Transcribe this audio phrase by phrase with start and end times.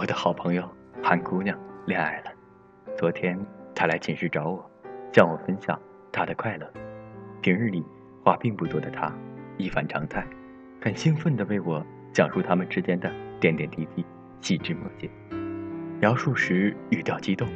[0.00, 0.66] 我的好朋友
[1.02, 2.32] 韩姑娘恋爱了。
[2.96, 3.38] 昨天
[3.74, 4.70] 她来寝室找我，
[5.12, 5.78] 向我分享
[6.10, 6.66] 她的快乐。
[7.42, 7.84] 平日里
[8.24, 9.12] 话并不多的她，
[9.58, 10.26] 一反常态，
[10.80, 11.84] 很兴奋地为我
[12.14, 14.02] 讲述他们之间的点点滴滴、
[14.40, 15.06] 细枝末节。
[16.00, 17.46] 描述时语调激动，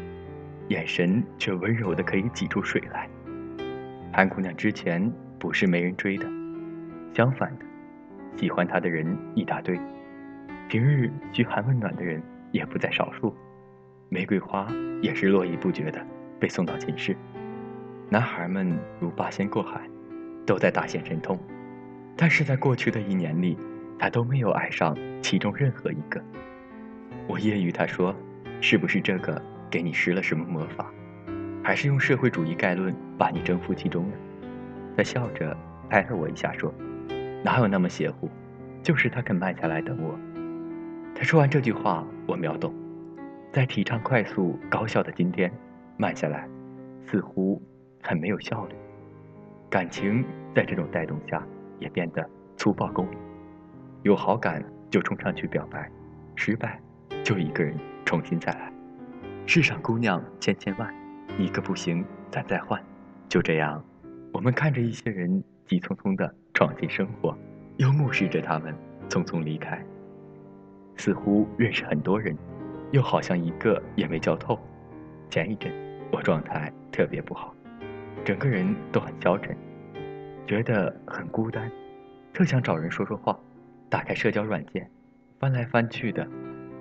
[0.69, 3.09] 眼神却温柔的可以挤出水来。
[4.13, 6.29] 韩姑娘之前不是没人追的，
[7.15, 7.65] 相反的，
[8.37, 9.81] 喜欢她的人一大堆。
[10.69, 12.23] 平日嘘寒问暖的人
[12.55, 13.35] 也不在少数，
[14.09, 14.69] 玫瑰花
[15.03, 16.01] 也是络绎不绝的
[16.39, 17.17] 被送到寝室。
[18.09, 19.81] 男孩们如八仙过海，
[20.47, 21.37] 都在大显神通，
[22.17, 23.59] 但是在过去的一年里，
[23.99, 26.23] 他都没有爱上其中任何一个。
[27.27, 28.15] 我揶揄他说
[28.63, 30.89] ：“是不是这个给你施了什么魔法，
[31.61, 34.15] 还是用社会主义概论把你征服其中呢？”
[34.97, 35.57] 他笑着
[35.91, 36.73] 拍了我一下说
[37.43, 38.31] ：“哪有那么邪乎，
[38.81, 40.17] 就是他肯慢下来等我。”
[41.15, 42.75] 他说完这句话，我秒懂，
[43.53, 45.51] 在提倡快速高效的今天，
[45.97, 46.49] 慢下来，
[47.07, 47.63] 似乎
[48.03, 48.75] 很没有效率。
[49.71, 51.41] 感情在这种带动下，
[51.79, 53.17] 也变得粗暴功利。
[54.03, 55.89] 有好感就冲上去表白，
[56.35, 56.81] 失败
[57.23, 58.73] 就一个人重新再来。
[59.47, 60.93] 世上姑娘千千万，
[61.39, 62.83] 一个不行咱再换。
[63.29, 63.83] 就这样，
[64.33, 67.39] 我们看着一些人急匆匆地闯进生活，
[67.77, 68.75] 又目视着他们
[69.09, 69.81] 匆匆离开。
[70.97, 72.37] 似乎认识很多人，
[72.93, 74.59] 又好像一个也没交透。
[75.31, 75.73] 前一阵
[76.13, 77.55] 我状态特别不好，
[78.25, 79.57] 整个人都很消沉，
[80.47, 81.71] 觉得很孤单，
[82.33, 83.39] 特想找人说说话。
[83.91, 84.91] 打开社交软件，
[85.39, 86.27] 翻来翻去的，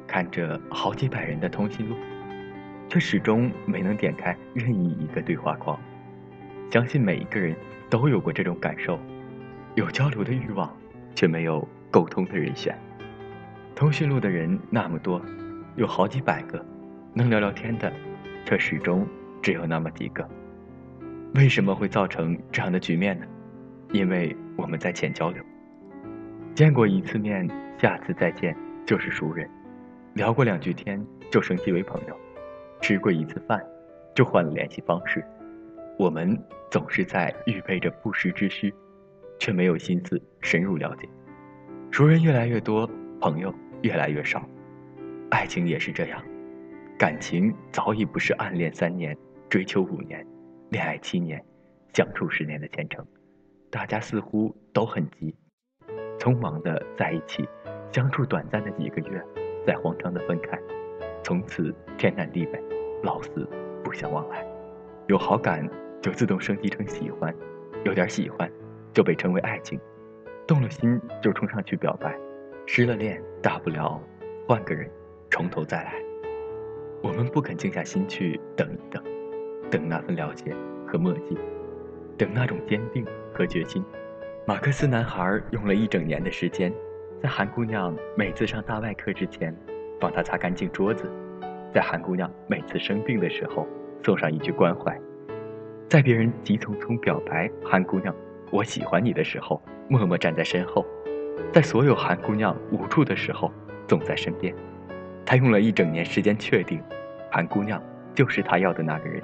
[0.08, 1.96] 看着好几百人的通讯录，
[2.90, 5.80] 却始终没能点开任意一个对话框。
[6.72, 7.56] 相信每一个人
[7.90, 9.00] 都有过这种感受：
[9.76, 10.76] 有交流的欲望，
[11.14, 12.76] 却没有沟通的人选。
[13.84, 15.22] 通讯录的人那么多，
[15.76, 16.66] 有好几百个，
[17.14, 17.92] 能聊聊天的，
[18.46, 19.06] 却始终
[19.42, 20.26] 只有那么几个。
[21.36, 23.26] 为什么会造成这样的局面呢？
[23.92, 25.44] 因为我们在浅交流，
[26.56, 27.46] 见过一次面，
[27.78, 28.56] 下次再见
[28.86, 29.50] 就是熟人，
[30.14, 32.18] 聊过两句天就升级为朋友，
[32.80, 33.62] 吃过一次饭
[34.16, 35.22] 就换了联系方式。
[36.00, 36.42] 我们
[36.72, 38.74] 总是在预备着不时之需，
[39.40, 41.10] 却没有心思深入了解。
[41.92, 42.90] 熟人越来越多。
[43.22, 44.42] 朋友越来越少，
[45.30, 46.24] 爱情也是这样，
[46.98, 49.16] 感情早已不是暗恋三年、
[49.50, 50.26] 追求五年、
[50.70, 51.44] 恋爱七年、
[51.94, 53.06] 相处十年的前程，
[53.70, 55.36] 大家似乎都很急，
[56.18, 57.46] 匆忙的在一起，
[57.92, 59.22] 相处短暂的几个月，
[59.68, 60.58] 再慌张的分开，
[61.22, 62.58] 从此天南地北，
[63.04, 63.46] 老死
[63.84, 64.46] 不相往来。
[65.08, 65.70] 有好感
[66.02, 67.36] 就自动升级成喜欢，
[67.84, 68.50] 有点喜欢
[68.94, 69.78] 就被称为爱情，
[70.48, 72.18] 动了心就冲上去表白。
[72.66, 74.02] 失了恋，大不了
[74.48, 74.90] 换个人，
[75.30, 75.96] 从头再来。
[77.02, 79.04] 我们不肯静下心去等一等，
[79.70, 80.56] 等那份了解
[80.88, 81.38] 和默契，
[82.18, 83.84] 等那种坚定和决心。
[84.48, 86.74] 马克思男孩用了一整年的时间，
[87.22, 89.56] 在韩姑娘每次上大外课之前，
[90.00, 91.06] 帮她擦干净桌子；
[91.74, 93.68] 在韩姑娘每次生病的时候，
[94.04, 94.94] 送上一句关怀；
[95.90, 98.16] 在别人急匆匆表白“韩姑娘，
[98.52, 100.86] 我喜欢你”的时候，默默站在身后。
[101.52, 103.52] 在所有韩姑娘无助的时候，
[103.88, 104.54] 总在身边。
[105.26, 106.82] 他用了一整年时间确定，
[107.32, 107.82] 韩姑娘
[108.14, 109.22] 就是他要的那个人。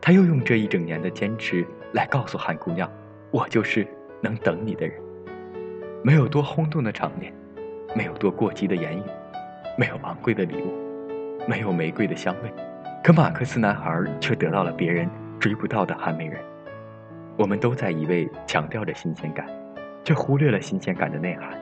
[0.00, 2.90] 他又用这一整年的坚持来告诉韩姑娘，
[3.30, 3.86] 我就是
[4.20, 5.00] 能等你的人。
[6.02, 7.32] 没有多轰动的场面，
[7.94, 9.02] 没有多过激的言语，
[9.78, 10.74] 没有昂贵的礼物，
[11.46, 12.52] 没有玫瑰的香味，
[13.04, 16.40] 可马克思男孩却得到了别人追不到的韩美人。
[17.36, 19.46] 我们都在一味强调着新鲜感。
[20.04, 21.58] 却忽略了新鲜感的内涵。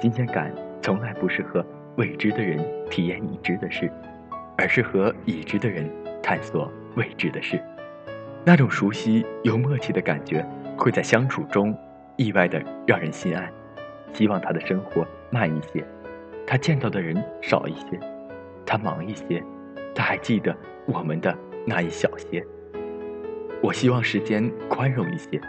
[0.00, 0.52] 新鲜感
[0.82, 1.64] 从来不是和
[1.96, 2.58] 未知的人
[2.90, 3.90] 体验已知的事，
[4.58, 5.88] 而是和已知的人
[6.22, 7.60] 探索未知的事。
[8.44, 10.44] 那种熟悉又默契的感觉，
[10.76, 11.74] 会在相处中
[12.16, 13.50] 意外的让人心安。
[14.12, 15.84] 希望他的生活慢一些，
[16.46, 17.98] 他见到的人少一些，
[18.66, 19.42] 他忙一些，
[19.94, 20.54] 他还记得
[20.86, 21.36] 我们的
[21.66, 22.44] 那一小些。
[23.62, 25.40] 我希望时间宽容一些。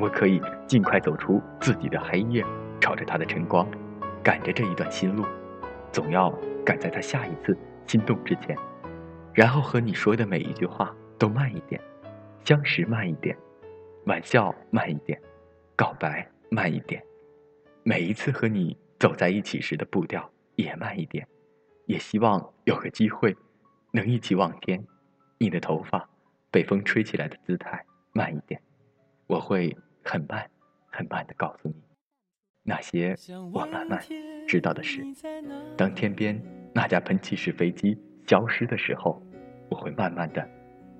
[0.00, 2.44] 我可以尽快走出自己的黑夜，
[2.80, 3.68] 朝着他的晨光，
[4.22, 5.26] 赶着这一段新路，
[5.90, 6.30] 总要
[6.64, 8.56] 赶在他下一次心动之前，
[9.34, 11.80] 然后和你说的每一句话都慢一点，
[12.44, 13.36] 相识慢一点，
[14.06, 15.20] 玩笑慢一点，
[15.74, 17.02] 告白慢一点，
[17.82, 21.26] 每一次和你走在一起时的步调也慢一点，
[21.86, 23.36] 也希望有个机会，
[23.90, 24.80] 能一起望天，
[25.38, 26.08] 你的头发
[26.52, 28.62] 被风吹起来的姿态慢一点，
[29.26, 29.76] 我会。
[30.10, 30.48] 很慢，
[30.90, 31.74] 很慢的告诉你，
[32.62, 33.14] 那些
[33.52, 34.02] 我慢慢
[34.46, 35.04] 知道的事。
[35.76, 36.42] 当天边
[36.74, 37.94] 那架喷气式飞机
[38.26, 39.22] 消失的时候，
[39.68, 40.48] 我会慢慢的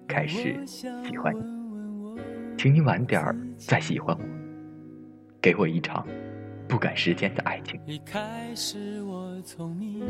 [0.07, 2.21] 开始喜欢你。
[2.59, 4.23] 请你晚点儿再喜欢我，
[5.41, 6.07] 给我一场
[6.69, 7.81] 不赶时间的爱情。
[7.87, 10.07] 一开始我聪明，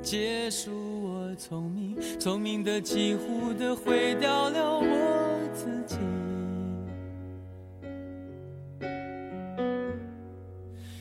[0.00, 0.70] 结束
[1.02, 5.98] 我聪明，聪明的几乎的毁掉了我自己。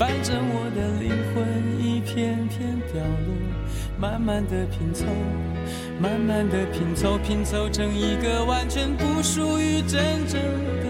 [0.00, 1.44] 反正我的灵魂
[1.78, 3.36] 一片片凋落，
[3.98, 5.04] 慢慢的拼凑。
[6.00, 10.40] 慢慢的拼凑，拼凑成一个完全不属于真正
[10.80, 10.89] 的